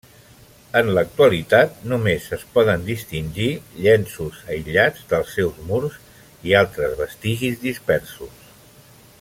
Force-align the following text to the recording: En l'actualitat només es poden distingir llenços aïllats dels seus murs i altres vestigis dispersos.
En 0.79 0.87
l'actualitat 0.97 1.83
només 1.91 2.25
es 2.37 2.45
poden 2.55 2.87
distingir 2.87 3.49
llenços 3.83 4.41
aïllats 4.55 5.05
dels 5.15 5.37
seus 5.37 5.63
murs 5.69 6.01
i 6.53 6.59
altres 6.65 7.01
vestigis 7.05 7.63
dispersos. 7.71 8.47